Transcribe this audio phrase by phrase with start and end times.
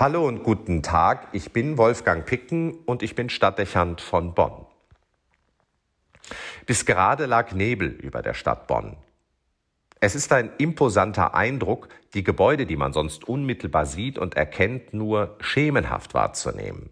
[0.00, 4.64] Hallo und guten Tag, ich bin Wolfgang Picken und ich bin Stadtdechant von Bonn.
[6.66, 8.96] Bis gerade lag Nebel über der Stadt Bonn.
[9.98, 15.36] Es ist ein imposanter Eindruck, die Gebäude, die man sonst unmittelbar sieht und erkennt, nur
[15.40, 16.90] schemenhaft wahrzunehmen.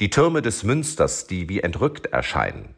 [0.00, 2.76] Die Türme des Münsters, die wie entrückt erscheinen.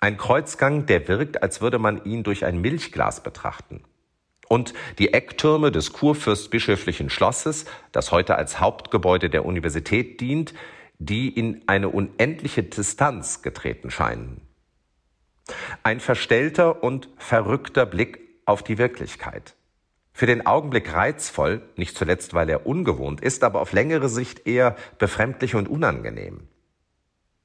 [0.00, 3.84] Ein Kreuzgang, der wirkt, als würde man ihn durch ein Milchglas betrachten.
[4.52, 10.54] Und die Ecktürme des kurfürstbischöflichen Schlosses, das heute als Hauptgebäude der Universität dient,
[10.98, 14.40] die in eine unendliche Distanz getreten scheinen.
[15.84, 19.54] Ein verstellter und verrückter Blick auf die Wirklichkeit.
[20.12, 24.74] Für den Augenblick reizvoll, nicht zuletzt, weil er ungewohnt ist, aber auf längere Sicht eher
[24.98, 26.48] befremdlich und unangenehm.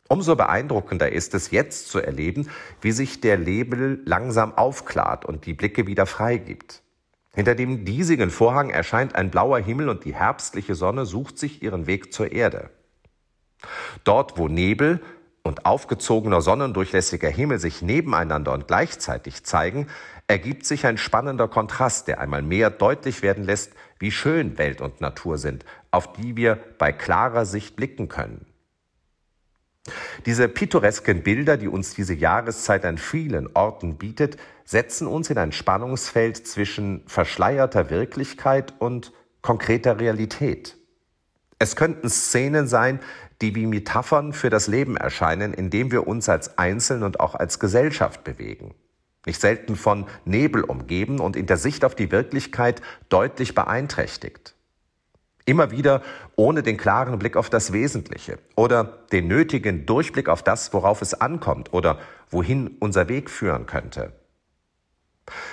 [0.07, 2.49] Umso beeindruckender ist es jetzt zu erleben,
[2.81, 6.81] wie sich der Nebel langsam aufklart und die Blicke wieder freigibt.
[7.35, 11.85] Hinter dem diesigen Vorhang erscheint ein blauer Himmel und die herbstliche Sonne sucht sich ihren
[11.85, 12.69] Weg zur Erde.
[14.03, 15.01] Dort, wo Nebel
[15.43, 19.87] und aufgezogener sonnendurchlässiger Himmel sich nebeneinander und gleichzeitig zeigen,
[20.27, 25.01] ergibt sich ein spannender Kontrast, der einmal mehr deutlich werden lässt, wie schön Welt und
[25.01, 28.45] Natur sind, auf die wir bei klarer Sicht blicken können.
[30.25, 35.51] Diese pittoresken Bilder, die uns diese Jahreszeit an vielen Orten bietet, setzen uns in ein
[35.51, 40.77] Spannungsfeld zwischen verschleierter Wirklichkeit und konkreter Realität.
[41.59, 42.99] Es könnten Szenen sein,
[43.41, 47.35] die wie Metaphern für das Leben erscheinen, in dem wir uns als Einzeln und auch
[47.35, 48.73] als Gesellschaft bewegen.
[49.25, 54.54] Nicht selten von Nebel umgeben und in der Sicht auf die Wirklichkeit deutlich beeinträchtigt.
[55.45, 56.01] Immer wieder
[56.35, 61.13] ohne den klaren Blick auf das Wesentliche oder den nötigen Durchblick auf das, worauf es
[61.13, 61.99] ankommt oder
[62.31, 64.11] wohin unser Weg führen könnte.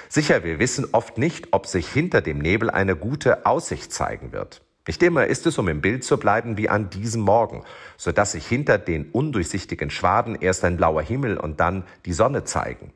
[0.09, 4.62] Sicher, wir wissen oft nicht, ob sich hinter dem Nebel eine gute Aussicht zeigen wird.
[4.87, 7.65] Nicht immer ist es, um im Bild zu bleiben, wie an diesem Morgen,
[7.97, 12.45] so dass sich hinter den undurchsichtigen Schwaden erst ein blauer Himmel und dann die Sonne
[12.45, 12.93] zeigen.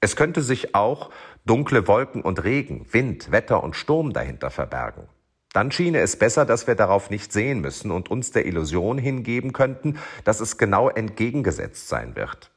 [0.00, 1.10] Es könnte sich auch
[1.46, 5.04] dunkle Wolken und Regen, Wind, Wetter und Sturm dahinter verbergen.
[5.52, 9.52] Dann schiene es besser, dass wir darauf nicht sehen müssen und uns der Illusion hingeben
[9.52, 12.52] könnten, dass es genau entgegengesetzt sein wird.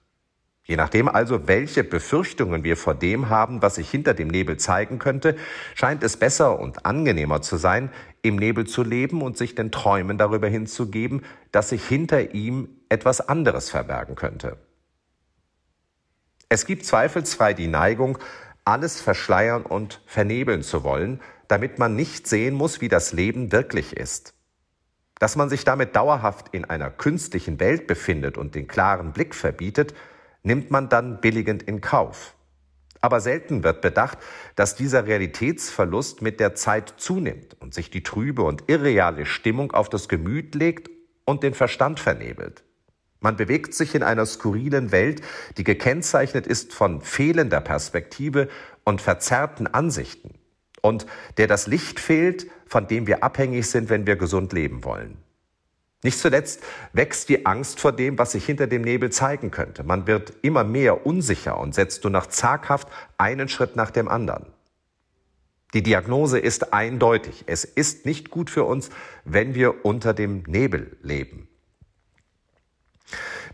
[0.65, 4.97] Je nachdem also, welche Befürchtungen wir vor dem haben, was sich hinter dem Nebel zeigen
[4.97, 5.35] könnte,
[5.75, 10.17] scheint es besser und angenehmer zu sein, im Nebel zu leben und sich den Träumen
[10.17, 14.57] darüber hinzugeben, dass sich hinter ihm etwas anderes verbergen könnte.
[16.47, 18.17] Es gibt zweifelsfrei die Neigung,
[18.63, 21.19] alles verschleiern und vernebeln zu wollen,
[21.53, 24.33] damit man nicht sehen muss, wie das Leben wirklich ist.
[25.19, 29.93] Dass man sich damit dauerhaft in einer künstlichen Welt befindet und den klaren Blick verbietet,
[30.41, 32.33] nimmt man dann billigend in Kauf.
[33.01, 34.17] Aber selten wird bedacht,
[34.55, 39.89] dass dieser Realitätsverlust mit der Zeit zunimmt und sich die trübe und irreale Stimmung auf
[39.89, 40.89] das Gemüt legt
[41.23, 42.63] und den Verstand vernebelt.
[43.19, 45.21] Man bewegt sich in einer skurrilen Welt,
[45.57, 48.49] die gekennzeichnet ist von fehlender Perspektive
[48.85, 50.39] und verzerrten Ansichten
[50.83, 51.07] und
[51.37, 55.17] der das Licht fehlt, von dem wir abhängig sind, wenn wir gesund leben wollen.
[56.03, 56.61] Nicht zuletzt
[56.91, 59.83] wächst die Angst vor dem, was sich hinter dem Nebel zeigen könnte.
[59.83, 64.45] Man wird immer mehr unsicher und setzt nur noch zaghaft einen Schritt nach dem anderen.
[65.73, 67.45] Die Diagnose ist eindeutig.
[67.47, 68.89] Es ist nicht gut für uns,
[69.23, 71.47] wenn wir unter dem Nebel leben.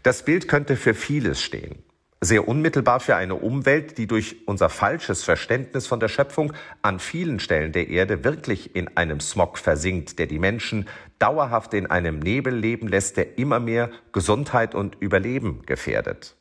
[0.02, 1.84] Das Bild könnte für vieles stehen.
[2.30, 6.54] Sehr unmittelbar für eine Umwelt, die durch unser falsches Verständnis von der Schöpfung
[6.84, 11.88] an vielen Stellen der Erde wirklich in einem Smog versinkt, der die Menschen dauerhaft in
[11.88, 16.36] einem Nebel leben lässt, der immer mehr Gesundheit und Überleben gefährdet.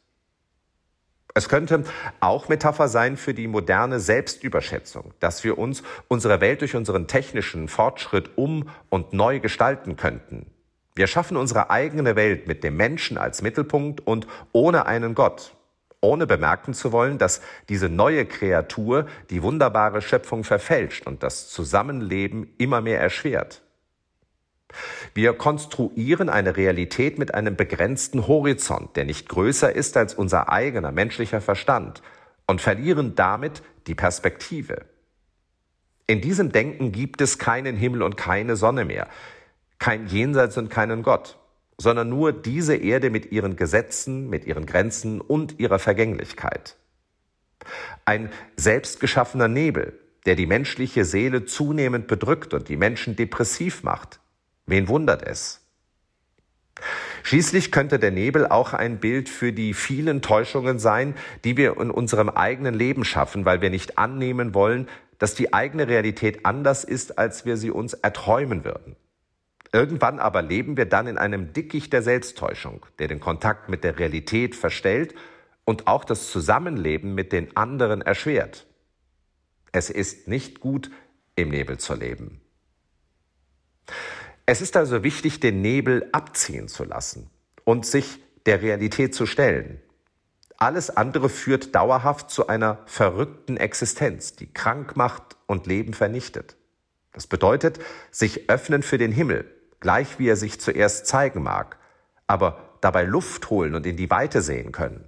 [1.32, 1.84] Es könnte
[2.20, 7.66] auch Metapher sein für die moderne Selbstüberschätzung, dass wir uns unsere Welt durch unseren technischen
[7.66, 10.44] Fortschritt um und neu gestalten könnten.
[10.94, 15.54] Wir schaffen unsere eigene Welt mit dem Menschen als Mittelpunkt und ohne einen Gott,
[16.00, 22.52] ohne bemerken zu wollen, dass diese neue Kreatur die wunderbare Schöpfung verfälscht und das Zusammenleben
[22.58, 23.62] immer mehr erschwert.
[25.14, 30.92] Wir konstruieren eine Realität mit einem begrenzten Horizont, der nicht größer ist als unser eigener
[30.92, 32.02] menschlicher Verstand
[32.46, 34.84] und verlieren damit die Perspektive.
[36.06, 39.08] In diesem Denken gibt es keinen Himmel und keine Sonne mehr
[39.78, 41.37] kein Jenseits und keinen Gott,
[41.80, 46.76] sondern nur diese Erde mit ihren Gesetzen, mit ihren Grenzen und ihrer Vergänglichkeit.
[48.04, 54.18] Ein selbstgeschaffener Nebel, der die menschliche Seele zunehmend bedrückt und die Menschen depressiv macht.
[54.66, 55.64] Wen wundert es?
[57.22, 61.14] Schließlich könnte der Nebel auch ein Bild für die vielen Täuschungen sein,
[61.44, 64.88] die wir in unserem eigenen Leben schaffen, weil wir nicht annehmen wollen,
[65.18, 68.96] dass die eigene Realität anders ist, als wir sie uns erträumen würden.
[69.72, 73.98] Irgendwann aber leben wir dann in einem Dickicht der Selbsttäuschung, der den Kontakt mit der
[73.98, 75.14] Realität verstellt
[75.64, 78.66] und auch das Zusammenleben mit den anderen erschwert.
[79.72, 80.90] Es ist nicht gut,
[81.36, 82.40] im Nebel zu leben.
[84.46, 87.28] Es ist also wichtig, den Nebel abziehen zu lassen
[87.64, 89.80] und sich der Realität zu stellen.
[90.56, 96.56] Alles andere führt dauerhaft zu einer verrückten Existenz, die krank macht und Leben vernichtet.
[97.12, 97.78] Das bedeutet,
[98.10, 99.44] sich öffnen für den Himmel,
[99.80, 101.78] gleich wie er sich zuerst zeigen mag,
[102.26, 105.04] aber dabei Luft holen und in die Weite sehen können.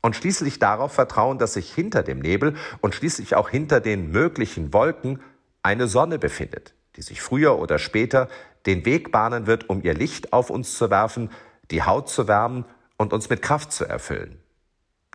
[0.00, 4.72] Und schließlich darauf vertrauen, dass sich hinter dem Nebel und schließlich auch hinter den möglichen
[4.72, 5.20] Wolken
[5.62, 8.28] eine Sonne befindet, die sich früher oder später
[8.66, 11.30] den Weg bahnen wird, um ihr Licht auf uns zu werfen,
[11.70, 12.64] die Haut zu wärmen
[12.96, 14.40] und uns mit Kraft zu erfüllen.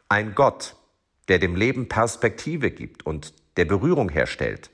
[0.10, 0.76] Ein Gott,
[1.28, 4.70] der dem Leben Perspektive gibt und der Berührung herstellt,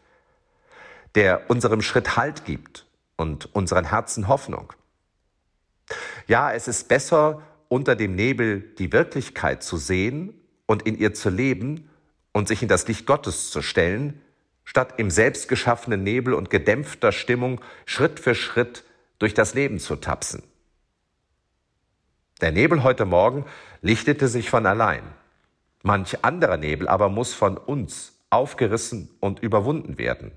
[1.15, 2.85] der unserem Schritt Halt gibt
[3.15, 4.73] und unseren Herzen Hoffnung.
[6.27, 10.33] Ja, es ist besser, unter dem Nebel die Wirklichkeit zu sehen
[10.65, 11.89] und in ihr zu leben
[12.31, 14.21] und sich in das Licht Gottes zu stellen,
[14.63, 18.83] statt im selbstgeschaffenen Nebel und gedämpfter Stimmung Schritt für Schritt
[19.19, 20.43] durch das Leben zu tapsen.
[22.41, 23.45] Der Nebel heute Morgen
[23.81, 25.03] lichtete sich von allein.
[25.81, 30.31] Manch anderer Nebel aber muss von uns aufgerissen und überwunden werden.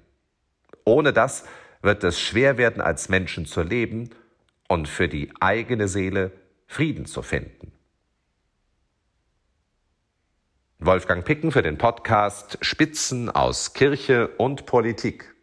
[0.85, 1.45] Ohne das
[1.83, 4.11] wird es schwer werden, als Menschen zu leben
[4.69, 6.33] und für die eigene Seele
[6.67, 7.73] Frieden zu finden.
[10.79, 15.36] Wolfgang Picken für den Podcast Spitzen aus Kirche und Politik.